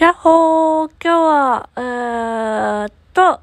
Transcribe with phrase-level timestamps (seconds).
[0.00, 3.38] やっほー今日は、えーっと、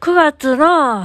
[0.00, 1.04] 9月の、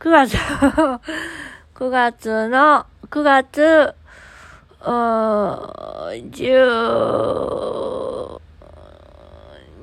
[0.00, 0.32] 9月、
[1.76, 4.94] 9月の、9月、うーん、
[6.30, 8.40] 12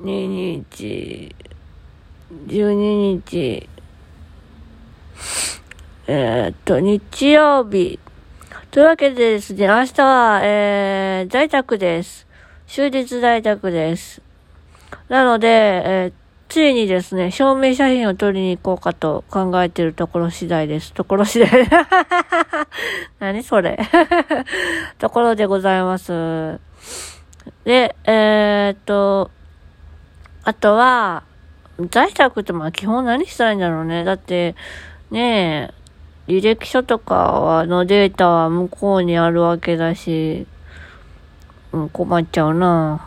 [0.08, 1.36] 日、
[2.48, 3.70] 12日、
[6.08, 8.00] えーっと、日曜日。
[8.72, 12.26] というわけでですね、明日は、えー、在宅です。
[12.68, 14.22] 終日在宅です。
[15.10, 20.94] なので、えーついにですね、証明写真を撮りに行こうかと考えているところ次第です。
[20.94, 21.50] ところ次第。
[23.20, 23.78] 何それ。
[25.00, 26.60] ところでございます。
[27.66, 29.32] で、えーっと、
[30.44, 31.24] あとは、
[31.90, 34.04] 在宅ってまあ基本何したいいんだろうね。
[34.04, 34.56] だって、
[35.12, 35.74] ね
[36.28, 40.48] え、履歴書とかはのデータは向こうにあるわけだし、
[41.76, 43.06] うん、困っちゃうな。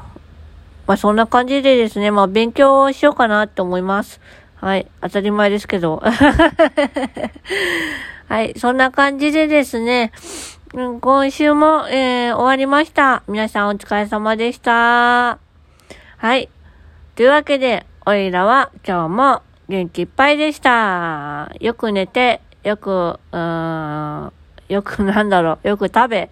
[0.87, 4.21] まあそんな感じでですね、まあ勉強しようかなって思います。
[4.57, 4.87] はい。
[5.01, 6.03] 当たり前ですけど。
[8.29, 8.53] はい。
[8.59, 10.13] そんな感じでですね、
[10.75, 13.23] うん、今週も、えー終わりました。
[13.27, 15.39] 皆さんお疲れ様でした。
[16.19, 16.51] はい。
[17.15, 21.51] というわけで、おいらは今日も元気いっぱいでした。
[21.59, 24.33] よく寝て、よく、うーん、
[24.69, 26.31] よくなんだろう、よく食べ、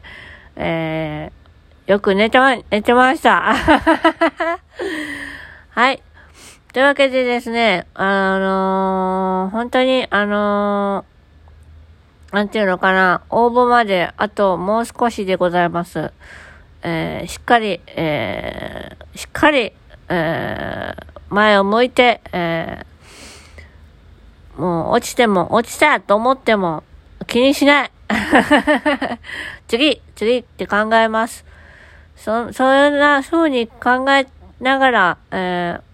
[0.57, 1.46] えー、
[1.87, 3.55] よく寝てま、寝てました。
[5.71, 6.03] はい。
[6.73, 16.13] というわけでですね、あのー本当に、あのーなんていうのかな、応募まであともう少しでございます。
[16.83, 19.73] えーしっかり、えーしっかり、
[20.09, 26.83] えー前を向いて、えーもう落ちても、落ちたと思っても
[27.29, 27.91] 気にしない。
[29.69, 31.45] 次、次って考えます。
[32.17, 34.27] そ、そんな風に考え
[34.61, 35.87] ながら、えー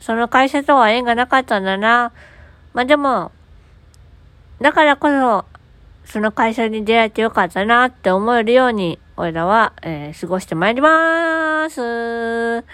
[0.00, 2.12] その会社とは縁がなかったんだな。
[2.72, 3.32] まあ、でも、
[4.60, 5.44] だからこそ、
[6.04, 12.64] その会社に出会えてよかったなって思えるように、俺らは、えー過ごしてまいりまーす。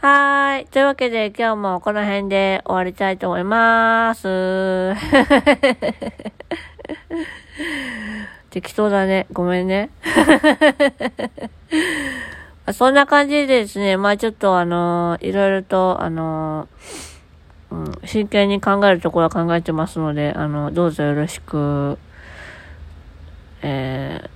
[0.00, 0.66] はーい。
[0.66, 5.00] というわけで、今日もこの辺で終わりたいと思いまーす。
[8.50, 9.26] 適当だね。
[9.32, 9.90] ごめんね。
[12.72, 17.14] そんな感じでですね、まあちょっとあのーいろいろと、あのー
[17.74, 21.98] うん、真剣に考えるところは考えてますので、あの、どうぞよろしく、
[23.62, 24.30] え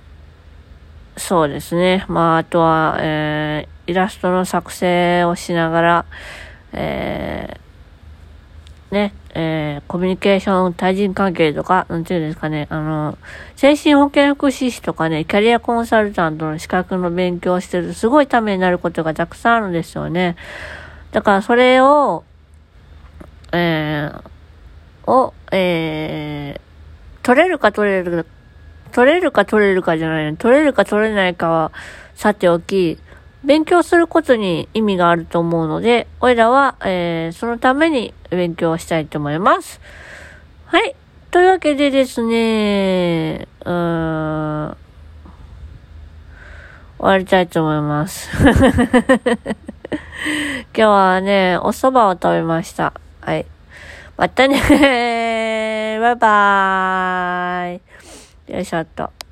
[1.15, 2.05] ー、そうですね。
[2.07, 6.05] まああとは、えー、イラストの作成をしながら、
[6.73, 7.68] えー、
[8.91, 13.17] ね、えー、コミュニケーション、対人関係とか、なんていうんですかね、あの、
[13.55, 20.35] 精神保健福祉士とかね、キャリアコンサルタントの資格の勉強をしてると、すごいためになることがたくさんあるんですよね。
[21.11, 22.23] だからそれを、
[23.51, 28.29] えー、を、えー、取れるか取れるか、
[28.91, 30.35] 取れるか取れるかじゃないね。
[30.37, 31.71] 取れるか取れないかは
[32.15, 32.97] さておき、
[33.43, 39.79] 勉強することに意味があると思うので、おいらは、えー、そのために勉強したいと思います。
[40.65, 40.95] はい。
[41.31, 44.77] というわけでですね、うーん、
[46.97, 48.29] 終わりたいと思います。
[50.75, 52.93] 今日はね、お蕎麦を食べました。
[53.21, 53.45] はい。
[54.17, 57.79] またねバイバー
[58.49, 58.53] イ。
[58.53, 59.19] よいしょっと。